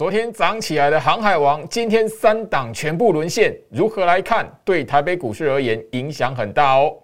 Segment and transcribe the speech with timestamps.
[0.00, 4.50] 昨天涨起来的航海王，今天三档全部沦陷，如何来看？
[4.64, 6.96] 对台北股市而言，影响很大哦。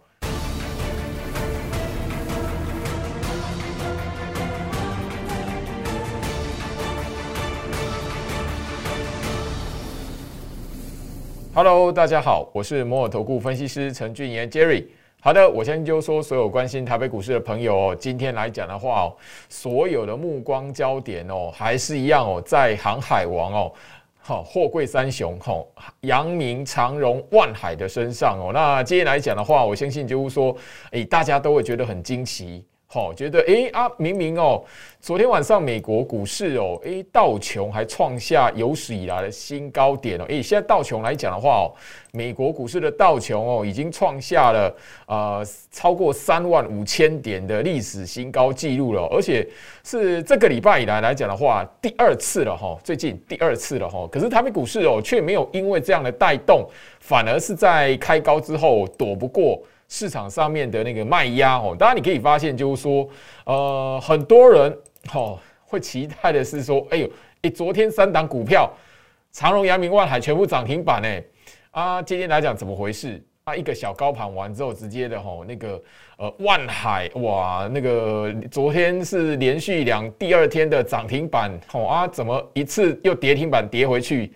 [11.53, 14.87] Hello，大家好，我是摩尔投顾分析师陈俊言 Jerry。
[15.27, 19.17] 好的，我先就说所有关心台北股市的朋友哦，今天来讲的话哦，
[19.49, 23.73] 所有的目光焦点哦，还是一样哦，在航海王哦，
[24.21, 25.69] 好货柜三雄吼，
[26.03, 28.53] 阳明、长荣、万海的身上哦。
[28.55, 30.57] 那接下来讲的话，我相信就是说，
[30.93, 32.65] 诶，大家都会觉得很惊奇。
[32.97, 34.65] 好，觉得哎啊，明明哦，
[35.03, 41.65] 昨天晚上美国股市哦，哎，道琼还创下有史以来的新高点哦，哎，现在道琼来讲的话哦，
[42.13, 44.75] 美国股市的道琼哦，已经创下了
[45.09, 49.47] 呃超过三万五千点的历史新高纪录了，而且
[49.85, 56.67] 是这个礼拜以来来讲的话，第二次了哈，最近第二次了哈，可是台北股市哦，却没有因为这样的带动，
[57.01, 59.63] 反而是在开高之后躲不过。
[59.89, 63.09] 市场上面的那个卖压哦，当然你可以发现，就是说，
[63.45, 64.77] 呃，很多人
[65.15, 67.11] 哦会期待的是说，哎呦，
[67.43, 68.69] 哎，昨天三档股票，
[69.31, 71.23] 长荣、阳明、万海全部涨停板呢，
[71.71, 73.23] 啊，今天来讲怎么回事？
[73.45, 75.81] 啊，一个小高盘完之后，直接的吼那个
[76.19, 84.33] 呃万海哇，那个昨天是连续两第二天的涨停板，吼啊，怎么一次又跌停板跌回去，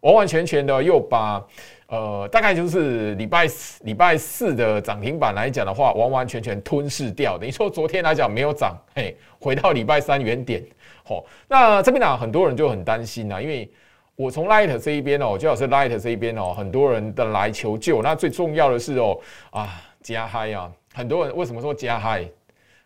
[0.00, 1.44] 完完全全的又把。
[1.88, 7.36] 呃，大概就是礼拜四、礼拜四的涨停板来讲的话，完完全全吞噬掉。
[7.36, 10.64] 等于说昨天来讲没有涨，嘿，回到礼拜三原点。
[11.04, 13.70] 好，那这边呢，很多人就很担心啊，因为
[14.16, 18.00] 我从 Light 这一边哦，就好是 Light 这一边哦，很多人的来求救。
[18.00, 19.18] 那最重要的是哦，
[19.50, 22.26] 啊，加嗨啊，很多人为什么说加嗨？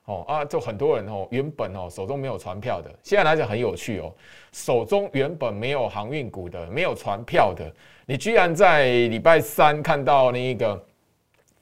[0.06, 4.10] 哦啊，就很多人哦，原本哦手中没有船票的，现在来讲很有趣哦，
[4.52, 7.70] 手中原本没有航运股的，没有船票的。
[8.10, 10.82] 你居然在礼拜三看到那个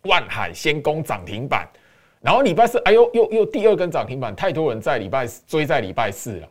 [0.02, 1.68] 万海先攻涨停板，
[2.20, 6.48] 然后礼拜四，哎呦，又又第二根涨停板，太多人在礼拜四追在礼拜四了，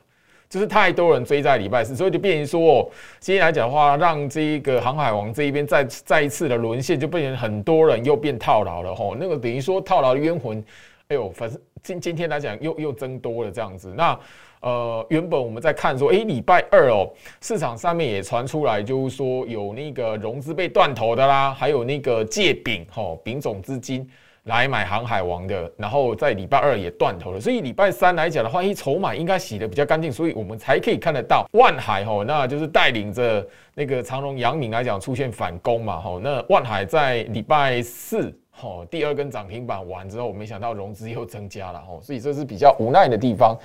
[0.50, 2.92] 就是太多人追在礼拜四，所以就变成说，
[3.22, 10.62] 今天来讲的话，让这一个航海王这一边再再一次的沦陷，就变成很多人又变套牢了吼，那个等于说套牢的冤魂，
[11.08, 14.20] 哎呦，反正今今天来讲又又增多了这样子，那。
[14.62, 17.08] 呃，原本我们在看说，诶，礼拜二哦，
[17.42, 24.10] 市场上面也传出来，就是说有那个融资被断头的啦，还有那个借丙吼丙种资金
[24.46, 38.36] 来买航海王的，然后在礼拜二也断头了，所以礼拜三来讲的话，一筹码应该洗的比较干净，所以我们才可以看得到万海吼，那就是带领着那个长荣、阳明来讲出现反攻嘛吼，那万海在礼拜四。
[38.62, 43.56] 哦，第二根涨停板完之后，没想到融资又增加了哦，所以这是比较无奈的地方。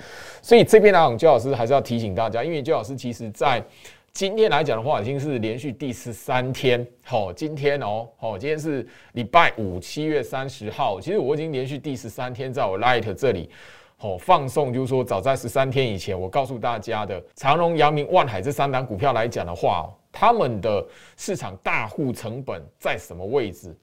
[0.41, 3.63] 所以这边呢，焦老师还是要提醒大家，因为焦老师其实在
[4.13, 6.85] 今天来讲的话，已经是连续第十三天。
[7.05, 10.99] 好，今天哦，好，今天是礼拜五，七月三十号。
[10.99, 13.49] 其实我已经连续第十三天在我 Light 这里，
[13.95, 20.85] 好放送，就是说早在十三天以前，我告诉大家的长荣、阳明、万海这三档股票来讲的话，他们的
[21.15, 23.73] 市场大户成本在什么位置？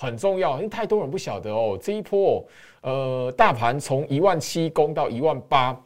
[0.00, 1.76] 很重要，因为太多人不晓得哦。
[1.82, 2.46] 这一波，
[2.82, 5.76] 呃，大盘从一万七攻到一万八，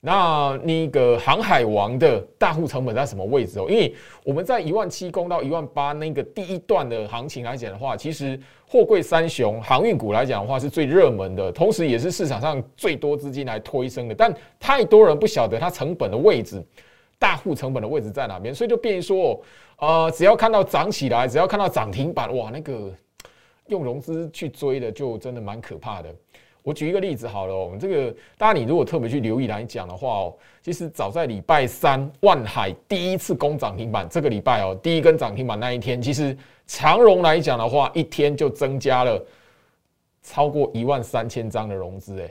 [0.00, 3.64] 那那个航海王的大户成本在什么位置哦？
[3.66, 8.38] 因为我们在一万七攻到一万八那个第一段的行情来讲的话，其实
[8.68, 14.14] 货柜三雄航运股来讲的话是最热门的，同时也是市场上最多资金来推升的。
[14.14, 16.62] 但太多人不晓得它成本的位置，
[17.18, 19.40] 大户成本的位置在哪边，所以就变说，
[19.78, 22.92] 呃，只要看到涨起来，只要看到涨停板，哇，那个。
[23.68, 26.14] 用融资去追的，就真的蛮可怕的。
[26.62, 36.34] 我举一个例子好了，我们这个，当然你如果特别去留意来讲的话哦，其实早在礼拜三，万海第一次攻涨停板，这个礼拜哦，第一根涨停板那一天，其实
[36.66, 39.22] 长荣来讲的话，一天就增加了
[40.22, 42.30] 超过一万三千张的融资，哎，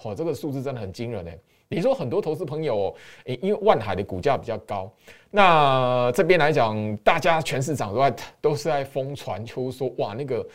[0.00, 1.38] 嚯，这个数字真的很惊人哎。
[1.72, 2.94] 你说很多投资朋友，
[3.24, 4.92] 诶，因为万海的股价比较高，
[5.30, 10.46] 那这边来讲，大家全市场都在都是在疯传，就是说哇，那个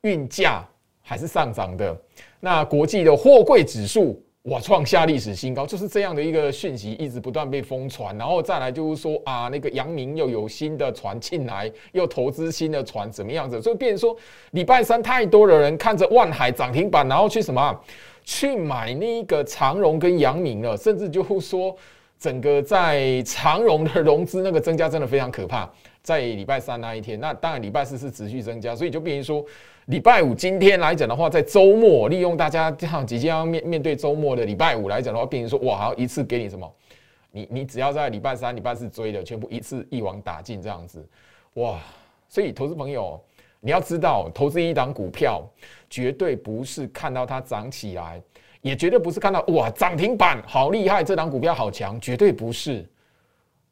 [0.00, 0.66] 运价
[1.02, 1.94] 还是上涨的，
[2.40, 13.60] 那国际的货柜指数哇创下历史新高，就是这样的一个讯息一直不断被疯传，然后再来就是说啊，那个阳明又有新的船进来，又投资新的船，怎么样子？
[13.60, 14.16] 所以变成说
[14.52, 17.78] 礼拜三太多的人看着万海涨停板，然后去什么？
[18.24, 21.76] 去买那个长荣跟阳明了，甚至就说
[22.18, 25.70] 整个在长荣的融资那个增加真的非常可怕。
[26.02, 29.44] 在礼拜三那一天，那当然礼拜四是持续增加，所以就变成说
[29.86, 36.68] 礼拜五今天来讲的话，在周末利用大家这样即将面面对周末的礼拜五来讲的话，变成说哇，一次给你什么
[37.30, 41.06] 你你只要在礼拜三、礼拜四追的，全部一次一网打尽这样子，
[41.54, 41.78] 哇！
[42.28, 43.20] 所以投资朋友，
[43.64, 45.40] 你要知道，投资一档股票，
[45.88, 48.20] 绝对不是看到它涨起来，
[48.60, 52.84] 也绝对不是看到哇涨停板好厉害，这档股票好强，绝对不是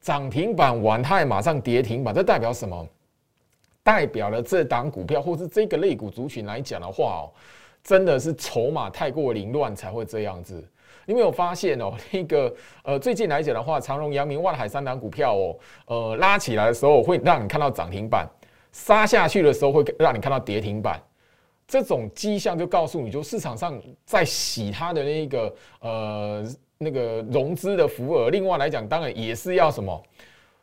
[0.01, 2.89] 涨停板完它也马上跌停板，这代表什么？
[3.83, 7.33] 代表了这档股票或是这个类股族群来讲的话哦，
[7.83, 10.63] 真的是筹码太过凌乱才会这样子。
[11.05, 11.95] 你没有发现哦？
[12.13, 12.55] 那个
[12.85, 18.29] 呃，最近来讲的话，长荣、阳明、万海三档股票哦，呃，拉起来的时候会让你看到涨停板。
[18.73, 21.03] 杀下去的时候会让你看到跌停板，
[21.67, 26.45] 这种迹象就告诉你就市场上在洗它的那个呃
[26.79, 28.31] 那个融资的浮额。
[28.31, 30.03] 另外来讲，当然也是要什么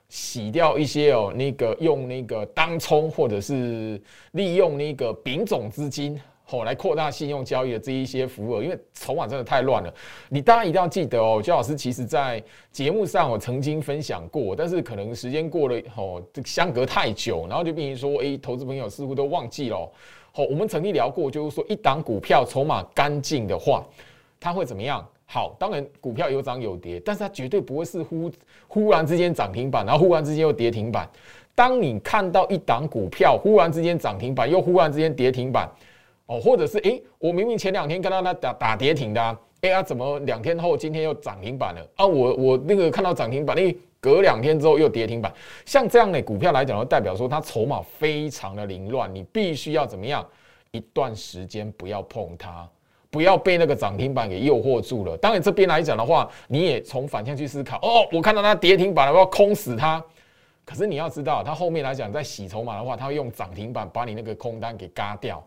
[0.10, 4.02] 洗掉一些哦，那个用那个当冲或者是
[4.32, 6.20] 利用那个丙种资金。
[6.50, 9.94] 哦，来扩大信用交易的这一些服务，因为筹码真的太乱了。
[10.30, 12.42] 你当然一定要记得哦，焦老师其实在
[12.72, 19.92] 节目上我曾经分享过，但是可能时间过了哦，这相隔太久，然后就变成说，哎，投资朋友似乎都忘记了。
[20.32, 23.86] 好，我们曾经聊过，就是说一档股票筹码干净的话，
[24.40, 25.06] 它会怎么样？
[25.26, 28.32] 好，当然股票有涨有跌，但是它绝对不会是忽
[28.70, 31.10] 忽然之间涨停板，然后忽然之间又跌停板。
[31.54, 35.70] 当你看到一档股票忽然之间涨停板，又忽然之间跌停板。
[36.28, 42.06] 哦，或者是诶，我明明前两天看到它打打跌停的，哎呀，怎么两天后今天又涨停板了啊？
[42.06, 45.34] 我我那个看到涨停板，那，隔两天之后又跌停板，
[45.66, 50.26] 像这样的股票来讲，就代表说它筹码非常的凌乱，你必须要怎么样？
[50.72, 52.68] 一段时间不要碰它，
[53.10, 55.16] 不要被那个涨停板给诱惑住了。
[55.18, 60.04] 当然这边来讲的话，你也从反向去思考，哦，我看到它跌停板了，我要空死它。
[60.66, 65.42] 可是你要知道，它后面来讲在洗筹码的话，它会用涨停板把你那个空单给嘎掉。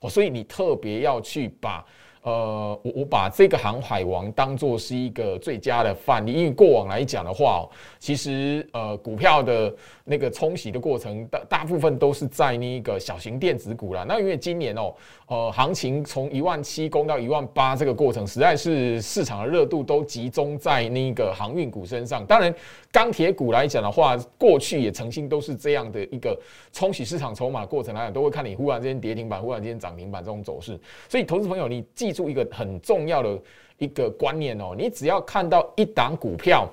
[0.00, 1.84] 哦，所以你特别要去把。
[2.26, 7.68] 呃，我我把这个航海王当做是一个最佳的范例，因为过往来讲的话，
[8.00, 14.04] 其实呃股票的那个冲洗的过程大大部分都是在那个小型电子股啦。
[14.08, 14.92] 那因为今年哦，
[15.28, 22.26] 呃行情从一万七攻到一万八，这个过程实在是市场的热度都集中在那个航运股身上。
[22.26, 22.52] 当然，
[22.90, 26.36] 钢铁股来讲的话，过去也曾经都是这样的一个
[26.72, 30.76] 冲洗市场筹码过程来讲，都会看你忽然之间跌停板，忽然之间涨停板这种走势。
[31.08, 32.15] 所以，投资朋友，你记。
[32.16, 33.38] 做一个很重要的
[33.76, 36.66] 一个观念哦，你只要看到一档股票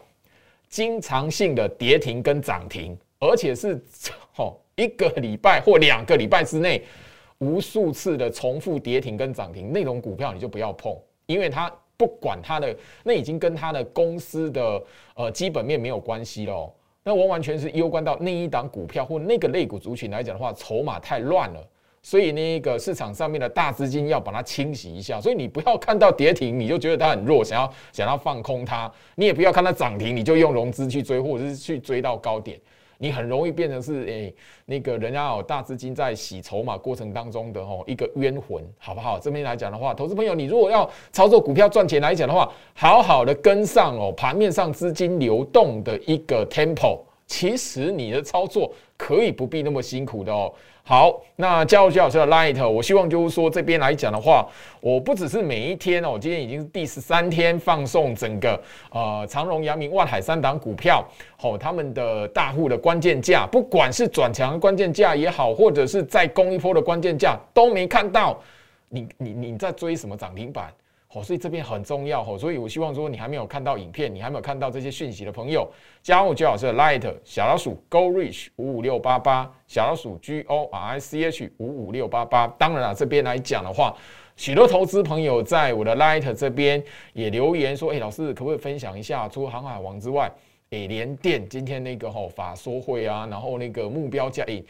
[0.70, 3.84] 经常性的跌停跟涨停，而且是
[4.38, 6.82] 哦一个礼拜或两个礼拜之内
[7.40, 14.84] 无数次的重复跌停跟涨停，那种股票你就不要碰，因为它不管它的那已经跟它的公司的
[15.16, 16.74] 呃基本面没有关系喽，
[17.04, 21.70] 那完完全是攸关到那一档股票或那个类股族群来讲的话，筹码太乱了。
[22.06, 32.60] 所以那个市场上面的大资金要把它清洗一下，所以你不要看到跌停你就觉得它很弱，想要想要放空它；你也不要看它涨停你就用融资去追，或者是去追到高点，
[32.98, 34.36] 你很容易变成是诶
[34.66, 39.18] 那个人家有大资金在洗筹码过程当中的哦一个冤魂，好不好？
[39.18, 50.54] 这边来讲的话，投资朋友你如果要操作股票赚钱来讲的话，好好的跟上哦盘面上资金流动的一个 tempo，其实你的操作可以不必那么辛苦的哦。
[50.86, 54.46] 好，那加入徐老师的 Light，我希望就是说这边来讲的话，
[54.82, 61.02] 我不只是每一天哦，今天已经是第十三天放送整个呃长荣、阳明、万海三档股票，
[61.42, 68.38] 哦，他们的大户的关键价，不管是转强关键价也好，或者是在攻一波的关键价都没看到，
[68.90, 70.70] 你你你在追什么涨停板？
[71.14, 82.48] 哦，所以这边很重要哦，所以我希望说你还没有看到影片，你还没有看到这些讯息的朋友，加入就好，是 Light 小老鼠 Go Reach 五五六八八，小老鼠 G O R I C H 五五六八八。
[82.58, 83.96] 当然了，这边来讲的话，
[84.36, 89.30] 许多投资朋友在我的 Light 这边也留言说，哎，老师可不可以分享一下？
[89.30, 90.32] 除航海王之外，
[90.72, 94.64] 哎，联电今天那个吼法说会啊，然后那个目标价，哎，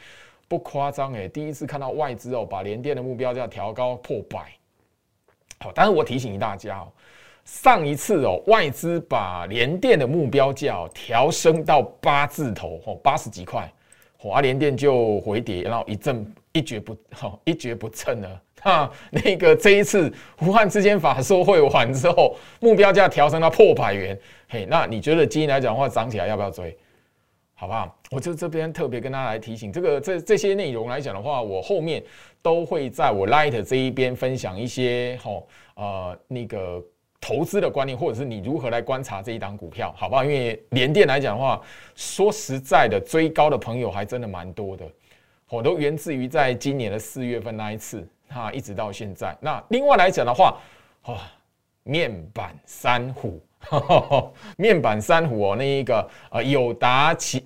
[0.50, 4.52] 不夸张哎，第一次看到外资哦把联电的目标价调高破百。
[5.64, 6.92] 好但是我提醒大家哦，
[7.46, 13.72] 上一次哦，外资把联电的目标价调升到八字头哦，八十几块，
[14.18, 18.42] 华联电就回跌，然后一阵一蹶不哈一蹶不振了。
[18.62, 26.78] 哈，那个这一次武汉之间法说会完之后，目标价调升到破百元，嘿，那你觉得今天来讲的话，涨起来要不要追？
[27.64, 27.98] 好不好？
[28.12, 32.04] 我就这边特别跟大家来提醒，这个这这些内容来讲的话，我后面
[32.42, 36.84] 都会在我 Light 这一边分享一些吼呃那个
[37.22, 40.26] 投资的观念，或者是你如何来观察这一档股票，好不好？
[40.26, 41.62] 因为连电来讲的话，
[41.96, 44.84] 说实在的，追高的朋友还真的蛮多的，
[45.50, 49.34] 我都源自于在今年的四月份那一次，哈，一直到现在。
[49.40, 50.58] 那另外来讲的话，
[51.06, 51.18] 哦，
[51.84, 53.42] 面板三虎。
[54.58, 57.42] 面板三虎哦，那一个呃友达群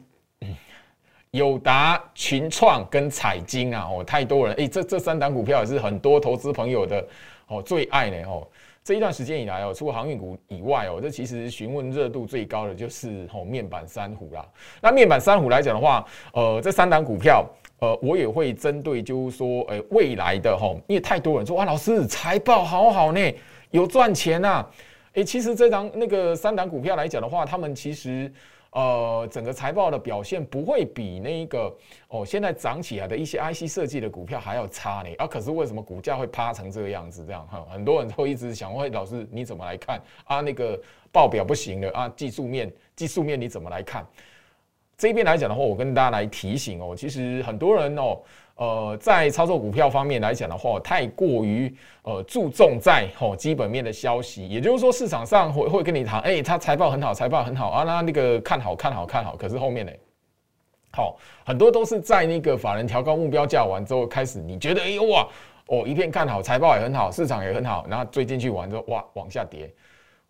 [1.38, 7.02] 友达群创跟彩晶啊，哦太多人哎，这这三档股票也是很多投资朋友的
[7.48, 8.46] 哦最爱呢哦。
[8.84, 14.46] 这一段时间以来哦，除了航运股以外哦，这其实询问热度最高的就是哦面板三虎啦。
[14.82, 17.46] 那面板三虎来讲的话，呃，这三档股票，
[17.80, 23.20] 呃，我也会针对就是说，呃，未来的哈，因为太多人说哇，老师财报好好呢，
[23.72, 24.66] 有赚钱呐。
[25.14, 28.32] 诶，其实这档那个三档股票来讲的话，他们其实。
[28.72, 31.76] 呃，整个财报的表现不会比那个
[32.10, 35.10] 哦，现在涨起来的一些 IC 设计的股票还要差呢。
[35.18, 37.26] 啊，可是为什么股价会趴成这个样子？
[37.26, 40.42] 这样哈，很多人都一直想问老师你怎么来看啊？
[40.42, 40.80] 那个
[41.12, 44.06] 报表不行了啊，技术面技术面你怎么来看？
[44.98, 48.20] 这边来讲的话，我跟大家来提醒哦，其实很多人哦。
[48.58, 51.72] 呃，在操作股票方面来讲的话，太过于
[52.02, 59.92] 呃注重在吼基本面的消息，也就是说市场上会会跟你谈，哎，他财报很好，财报很好啊，那那个看好看好看好，可是后面呢，
[60.92, 65.28] 好很多都是在那个法人调高目标价完之后开始，你觉得哎呦哇
[65.68, 69.72] 哦一片看好，财报也很好，市场也很好，然后追进去完之后哇往下跌，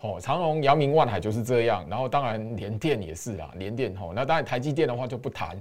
[0.01, 5.57] 哦长隆、阳明、万海就是这样，然后当然联电也是啦，联电吼，那当然台积电的话就不谈。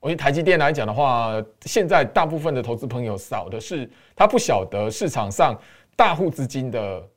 [0.00, 5.58] 我觉得台积电来讲的话，现在大部分的投资朋友少的是他不晓得市场上
[5.96, 7.08] 大户资金的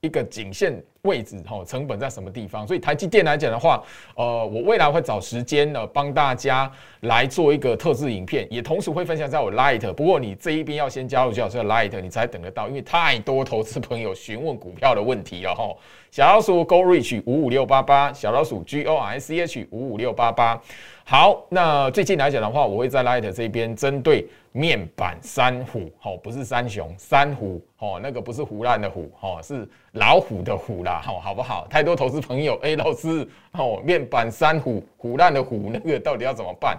[0.00, 2.64] 一个颈线位置，哈，成本在什么地方。
[2.64, 3.82] 所以台积电来讲的话，
[4.14, 9.92] 呃，我未来会找时间呢帮大家来做一个特制影片，也同时会分享在我 Light。
[9.94, 15.74] 不过你这一边要先加入最好是 Light，你才等得到，因为太多投资朋友询问股票的问题了，哈。
[16.12, 20.60] 小老鼠 Go Reach 五五六八八，小老鼠 G O R C H 五五六八八。
[21.04, 31.66] 好，那最近来讲的话，我会在 Light 这边针对面板三虎，好，不是三雄，三虎，哦，那个不是胡乱的虎，哦，是老虎的虎啦，好，好不好？
[31.70, 36.76] 太多投资朋友，哎，老师，哦，面板三虎，虎烂的虎，那个到底要怎么办？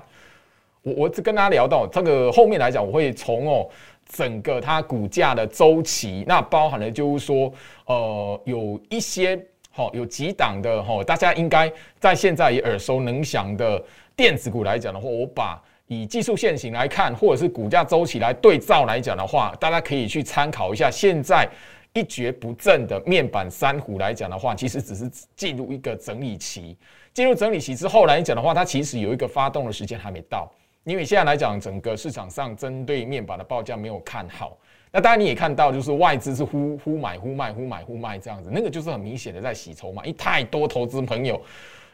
[0.82, 3.70] 我我只跟大家聊到这个后面来讲，我会从哦
[4.06, 7.52] 整个它股价的周期，那包含了就是说，
[7.86, 9.40] 呃，有一些
[9.72, 13.84] 好有几档的哈，大家应该在现在也耳熟能详的。
[14.16, 20.88] 电子股来讲的话，我把以技术线型来看，或者是股价周期来对照来讲的话，大家可以去参考一下。
[20.92, 21.50] 现在
[21.94, 26.76] 一蹶不振的面板三虎来讲的话，其实只是进入一个整理期。
[27.14, 30.52] 进入整理期之后来讲的话，它其实有一个发动的时间还没到。
[30.86, 34.58] 因为现在来讲，整个市场上针对面板的报价没有看好。
[34.92, 40.04] 那当然你也看到，就是外资是忽忽买忽卖，忽买忽卖这样子，那个就是很明显的在洗筹码。
[40.04, 41.42] 因为太多投资朋友。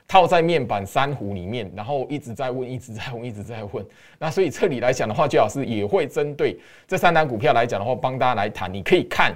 [0.08, 3.86] 套在面板三虎里面，然后一直在问，一直在问，一直在问。
[4.18, 8.74] 那所以这里来讲的话，最好是也会针对这三单股票来讲的话，帮大家来谈。
[8.74, 9.32] 你可以看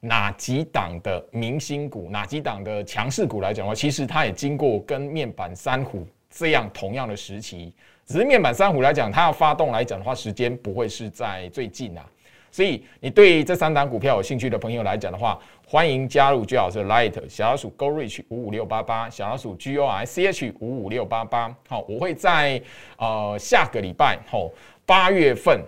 [0.00, 7.72] 哪几档的明星股，哪几档的强势股来讲的话，其实它也经过跟面板三虎这样同样的时期，
[8.06, 12.04] 只是面板三虎来讲，它要发动来讲的话，时间不会是在最近啊。
[12.50, 21.54] 所以你对这三档股票有兴趣的朋友来讲的话，欢迎加入最好是 Light 小老鼠 Go Reach 五五六八八小老鼠 G O R C H 五五六八八。
[21.68, 22.60] 好，我会在
[22.96, 24.50] 呃下个礼拜，吼
[24.86, 25.60] 八月份，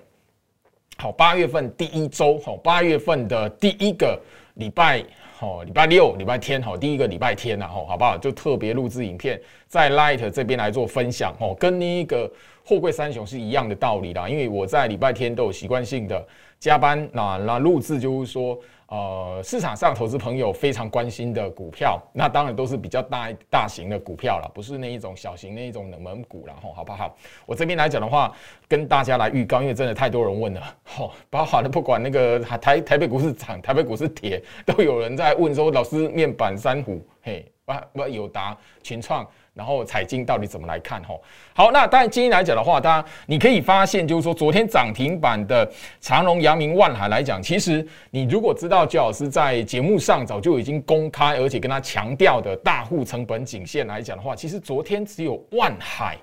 [1.00, 4.21] 好八月份第一周，好八月份的第一个
[4.57, 5.02] 礼拜，
[5.35, 8.19] 好礼拜六、礼拜天，好第一个礼拜天呐，好好不好？
[8.19, 12.30] 就特别录制影片在 Light 这边来做分享，哦，跟那个
[12.62, 14.28] 货柜三雄是一样的道理啦。
[14.28, 16.23] 因为我在礼拜天都有习惯性的。
[16.59, 18.59] 加班那那录制就是说，
[18.90, 27.16] 呃，市场上投资朋友非常关心的股票，那当然都是比较大大型的股票了，不是那一种小型那一种冷门股了吼，好不好？
[27.47, 28.35] 我这边来讲的话，
[28.66, 39.25] 跟大家来预告，因为真的太多人问了，吼，包含了不管那个台台北股市涨，台北股市跌，都有人在问说，老师面板三虎，嘿，不不有答群创。
[39.61, 41.05] 然后彩金到底怎么来看？
[41.05, 41.21] 吼，
[41.52, 56.17] 好，那当然今天来讲的话，大家你可以发现，就是说昨天涨停板的长隆、阳明、万海来讲，其实你如果知道焦老师在节目上早就已经公开，而且跟他强调的大户成本颈线来讲的话，其实昨天只有万海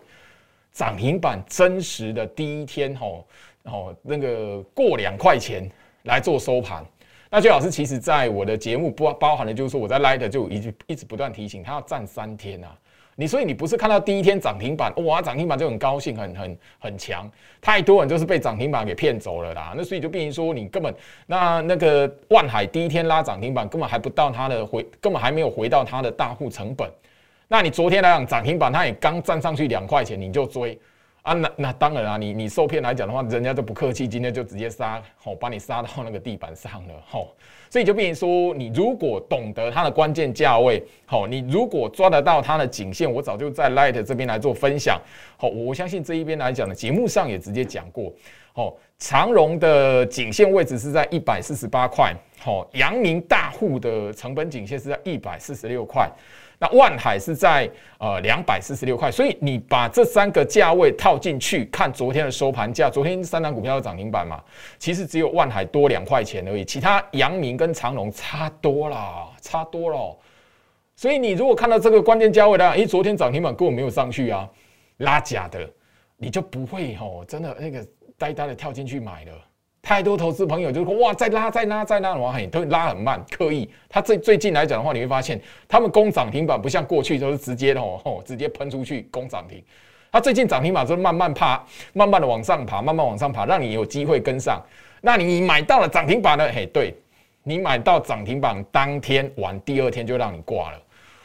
[0.73, 3.23] 涨停板真实的第一天，吼，
[3.65, 5.69] 哦，那个过两块钱
[6.05, 6.83] 来做收盘。
[7.29, 12.75] 那焦老师其实在我的节目不包含的，就是说我在 Light 就一直一直不断提醒他要站三天啊。
[13.19, 17.27] 你所以你不是看到第一天涨停板哇，涨停板就很高兴，很很很强，
[17.59, 19.73] 太多人就是被涨停板给骗走了啦。
[19.75, 20.93] 那所以就变成说，你根本
[21.25, 26.87] 那那个万海第一天拉涨停板，根本还不到它的回，根本还没有回到它的大户成本。
[27.47, 30.79] 那你昨天来讲涨停板，它也刚站上去两块钱，你就追。
[31.27, 37.35] 啊，那那当然啊，你你受骗来讲的话，人家都不客气，今天就直接杀，吼，把你杀到那个地板上了，吼，
[37.69, 44.97] 所以就变成说，你如果懂得它的关键价位，哦，你如果抓得到它的颈线，我早就在 Light 这边来做分享，
[45.35, 48.09] 好，我相信这一边来讲的，节目上也直接讲过，
[48.53, 52.15] 哦，长荣的颈线位置是在一百四十八块，
[52.45, 56.09] 哦，阳明大户的成本颈线是在一百四十六块。
[56.59, 64.43] 那万海是在呃两百四十六块，所以你把这三个价位套进去看昨天的收盘价，昨天三档股票的涨停板嘛，
[64.79, 70.17] 其实只有万海多两块钱而已，其他阳明跟长隆差多了，差多了。
[70.95, 74.49] 所以你如果看到这个关键价位的，诶，昨天涨停板根本没有上去啊，
[74.97, 75.69] 拉假的，
[76.17, 77.85] 你就不会吼，真的那个
[78.17, 79.31] 呆呆的跳进去买了。
[79.87, 83.69] 太多投资朋友就说哇，再拉再拉再拉，往很都拉很慢，刻意。
[83.87, 89.63] 他最最近来讲的话，你会发现他们攻涨停板不像过去都是直接的哦，直接喷出去攻涨停。
[90.11, 91.63] 他最近涨停板是慢慢爬，
[91.93, 94.61] 慢慢的往上爬，慢慢往上爬，让你有机会跟上。
[94.99, 96.51] 那你买到了涨停板呢？
[96.53, 96.93] 嘿，对
[97.43, 100.77] 你买到涨停板当天晚第二天就让你挂了。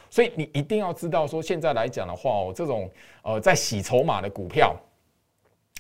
[0.09, 2.89] 所以你一定要知道说，现在来讲的话哦，这种
[3.23, 4.77] 呃在洗筹码的股票。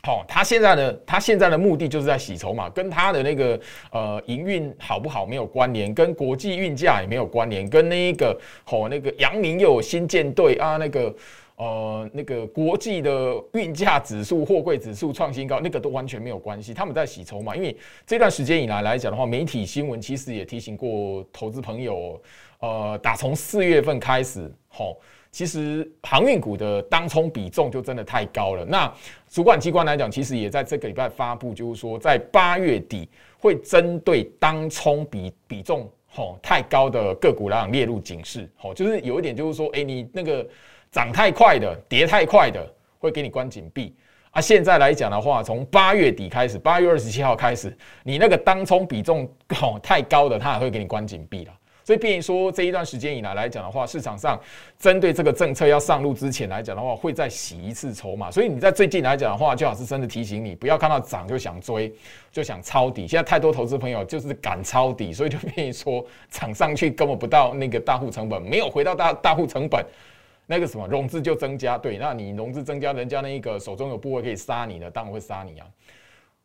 [0.05, 3.61] 好，他现在的他现在的目的就是在洗筹码，跟他的那个
[3.93, 11.15] 呃营运好不好没有关联，跟国际运价也没有关联，跟那一个好那个阳明又有新舰队啊，那个
[11.55, 16.75] 呃那个国际的运价指数、货柜指数创新高，那个都完全没有关系。
[16.75, 22.21] 他们在洗筹码，因为这段时间以来来讲的话，媒体新闻其实也提醒过投资朋友，
[22.59, 24.97] 呃，打从四月份开始，好。
[25.33, 28.65] 其实航运股的当冲比重就真的太高了。
[28.67, 28.93] 那
[29.31, 33.09] 主管机关来讲，其实也在这个礼拜发布，就是说在八月底
[33.39, 38.47] 会针对当冲比比重吼太高的个股来讲列入警示。
[38.57, 40.47] 吼，就是有一点就是说，哎，你那个
[40.91, 43.97] 涨太快的、跌太快的，会给你关紧闭。
[44.33, 51.53] 啊，现在来讲的话，从八月底开始，八月二十七号开始，你那个当冲比重吼太高的，它也会给你关紧闭了。
[51.85, 54.41] 所以，便于说这一段时间以来来讲的话，市场上
[54.79, 58.31] 针对这个政策要上路之前来讲的话，会再洗一次筹码。
[58.31, 61.93] 所以你在最近来讲的话，就好是真的提醒你，不要看到涨就想追，
[62.31, 63.09] 就想抄底。
[63.09, 69.85] 现在太多投资朋友就是敢抄底，所以就变说涨上去根本不到那个大户成本，没有回到大大户成本，
[70.47, 71.77] 那个什么融资就增加。
[71.77, 75.67] 对，那你融资增加，人家那一个手中有部位可以杀你的，当然会杀你啊。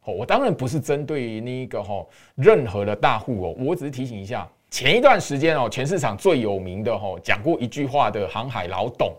[0.05, 2.03] 哦，我当然不是针对那一个哈
[2.35, 4.49] 任何的大户哦，我只是提醒一下。
[4.77, 9.11] 前一段时间哦，全市场最有名的吼讲过一句话的航海老董，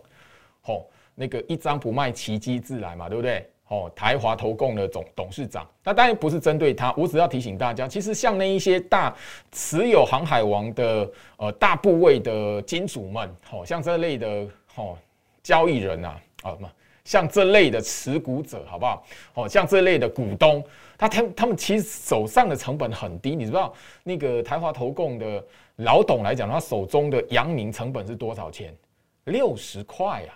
[0.63, 3.45] 吼那个一张不卖，奇迹自来嘛，对不对？
[3.67, 9.13] 哦，台华投共的总董事长，那当然不是针对他，我只要提醒大家，其实像那一些大
[9.51, 14.97] 持有航海王的呃大部位的金主们，吼像这类的吼
[15.43, 16.71] 交易人呐，啊嘛。
[17.09, 19.03] 像这类的持股者，好不好？
[19.33, 20.63] 哦，像这类的股东，
[20.99, 23.35] 他他他们其实手上的成本很低。
[23.35, 23.73] 你知道
[24.05, 25.43] 那个台华投共的
[25.77, 28.77] 老董来讲，他手中的阳明成本是多少钱？
[29.25, 30.35] 六十块呀！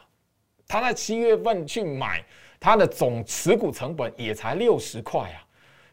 [0.67, 2.25] 他在七月份去买，
[2.59, 5.45] 他的总持股成本也才六十块啊。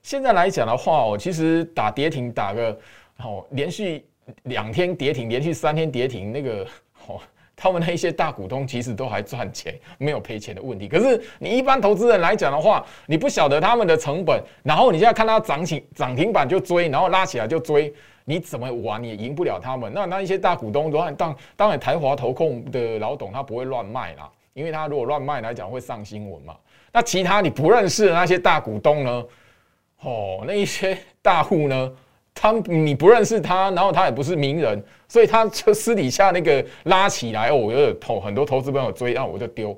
[0.02, 2.80] 现在来讲的话，哦，其实打跌停打个
[3.18, 4.06] 哦，连续
[4.44, 6.66] 两天跌停，连续三天跌停，那个
[7.06, 7.20] 哦。
[7.62, 10.88] 他们那一些大股东其实都还赚钱，没有赔钱的问题。
[10.88, 17.94] 可是你一般投资人来讲的话，你不晓得他们的成本，然后你现在看它涨起涨停板就追，然后拉起来就追，
[18.24, 19.92] 你怎么玩你也赢不了他们。
[19.94, 26.56] 那那一些大股东乱当当然台华投控的老董他不会乱卖啦，因为他如果乱卖来讲会上新闻嘛。
[26.94, 29.26] 那其他你不认识的那些大股东呢？
[30.02, 31.92] 哦，那一些大户呢？
[32.42, 39.78] 他你不认识他，然后他也不是名人，所以他就私底下那个拉起来哦，我有投很多投资朋友追啊，我就丢。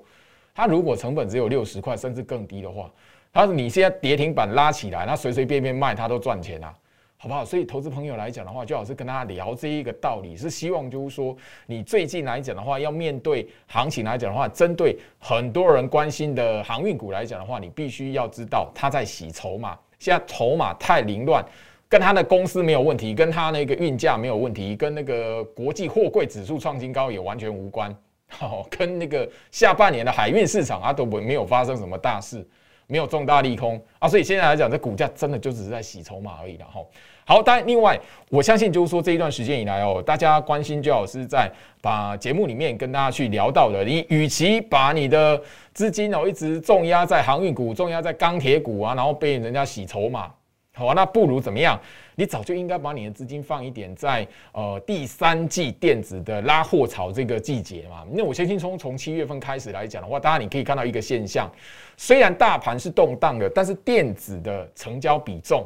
[0.53, 2.87] 他如果成本只有六十块，甚至更低的话，
[3.33, 6.71] 他你现在跌停板拉起来，他随随便便卖他都赚钱啊，
[7.17, 7.43] 好不好？
[7.43, 21.43] 所以投资朋友来讲的话，最好是跟他聊这一个道理，是希望就是说，你最近来讲的话，要面对行情来讲的话，针对很多人关心的航运股来讲的话，你必须要知道他在洗筹码，现在筹码太凌乱。
[21.91, 27.93] 跟他的公司没有问题，跟他那个运价没有问题，跟那个国际货柜指数创新高也完全无关。
[28.29, 32.47] 好， 跟那个下半年的海运市场啊都没有发生什么大事，
[32.87, 36.65] 没有重大利空啊，所以现在来讲，这股价真的就只是在洗筹码而已了。
[36.65, 36.79] 哈，
[37.25, 37.99] 好，当然另外，
[38.29, 41.51] 我相信就是说这一段时间以来哦，大家关心就好是在
[41.81, 45.41] 把节目里面跟大家去聊到的，你与其把你的
[45.73, 50.31] 资金哦一直重压在航运股、重压在钢铁股啊，然后被人家洗筹码。
[50.73, 51.79] 好啊，那不如怎么样？
[52.15, 58.05] 你早就应该把你的资金放一点在呃第三季电子的拉货潮这个季节嘛。
[58.09, 61.51] 那我相信从从七月份开始来讲的话，当然你可以看到一个现象，
[61.97, 65.65] 虽然大盘是动荡的，但是电子的成交比重、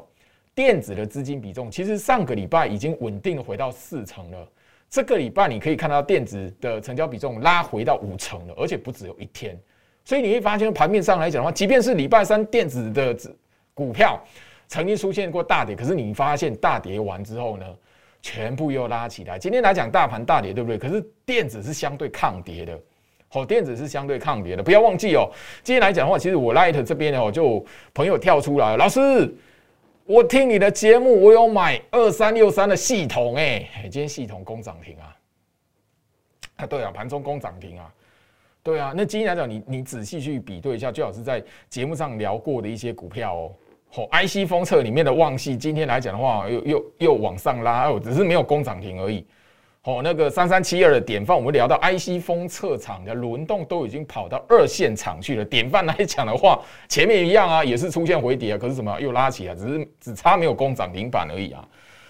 [0.56, 4.48] 电子的资金比重，其实上个礼拜已经稳定回到四成了。
[4.90, 9.56] 这个礼拜你可以看到电子的成交比重拉回到五成了，而且不只有一天。
[10.04, 13.16] 所以你会发现盘面上来讲的话，即便是礼拜三电子的
[13.76, 14.20] 股票。
[14.76, 17.66] 曾经出现过大跌，可是你发现大跌完之后呢，
[18.22, 19.40] 全部又拉起来。
[19.40, 20.78] 今天来讲大盘大跌，对不对？
[20.78, 22.78] 可是电子是相对抗跌的，
[23.30, 24.62] 好，电子是相对抗跌的。
[24.62, 25.32] 不要忘记哦，
[25.64, 29.34] 今天来讲的话，其实我 Light 这边呢，我就朋友跳出来，老师，
[30.04, 35.16] 我听你的节目，我有买二三六三的系统，哎，今天系统攻涨停啊，
[36.58, 37.90] 啊，对啊，盘中攻涨停啊，
[38.62, 43.54] 对啊，那今天来讲，你你仔细去比对一下，最好是在节目上聊过的一些股票哦。
[43.96, 49.26] 哦，IC 封测里面的旺系，今天来讲的话，又又又往上拉，哦，只是没有攻涨停而已。
[49.84, 55.46] 哦，那个三三七二的典范，我们聊到 IC 封测厂的轮动都已经跑到二线厂去了。
[55.46, 61.66] 典范来讲的话， 前面一样啊，也是出现回跌啊，可是什么又拉起来，只是只差没有攻涨停板而已啊。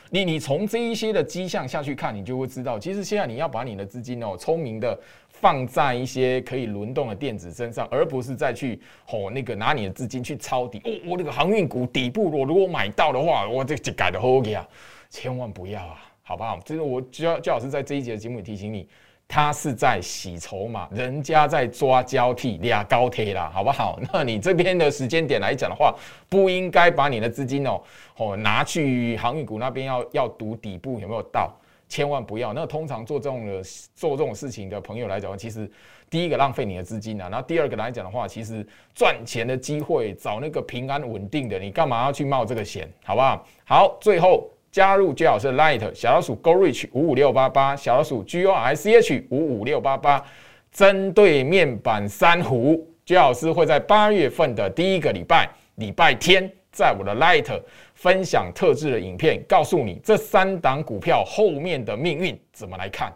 [0.09, 4.97] 你你从这一些的迹象下去看，你就会知道，其实现在你要把你的资金哦，聪明的。
[5.39, 10.79] 放在一些可以轮动的电子身上，而不是再去吼那个拿你的资金去抄底。
[10.85, 14.67] 哦，我那个航运股底部，我如果买到的话，我这就改的 OK 啊，
[15.09, 16.59] 千万不要啊，好不好？
[16.65, 18.87] 这个我就就好是在这一节的节目里提醒你，
[19.27, 23.99] 他是在洗筹码，人家在抓交替俩高铁啦，好不好？
[24.11, 25.93] 那你这边的时间点来讲的话，
[26.29, 27.81] 不应该把你的资金哦
[28.17, 31.53] 哦拿去航运股那边要要赌底部有没有到。
[31.87, 32.51] 千万不要！
[32.53, 33.61] 那通常做这种的
[33.95, 35.69] 做这种事情的朋友来讲，其实
[36.09, 42.91] 第一个浪费你的资金啊，然后第二个来讲的话，其实赚钱的机会找那个平安稳定的，你干嘛要去冒这个险？
[43.03, 43.45] 好不好？
[43.65, 50.25] 好，最后加入最老师 Light 小老鼠 Go Reach 五五六八八，小老鼠 G O R C H 五五六八八，
[50.71, 57.61] 针对面板三湖，最老师会在八月份的第一个礼拜礼拜天，在我的 Light。
[57.95, 63.11] 分享特制的影片，告诉你这三档股票后面的命运怎么来看。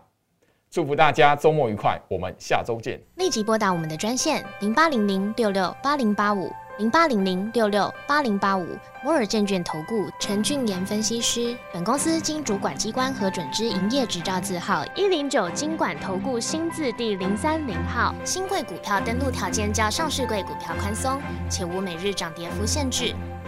[0.71, 2.99] 祝福大家周末愉快，我们下周见。
[3.15, 8.65] 立即拨打我们的专线零八零零六六八零八五零八零零六六八零八五
[9.03, 11.57] 摩尔证券投顾陈俊言分析师。
[11.73, 18.13] 本公司经主管机关核准之营业执照字号一零九金管投顾新字第零三零号。
[18.23, 23.15] 新贵股票登录条件较上市贵股票宽松，且无每日涨跌幅限制。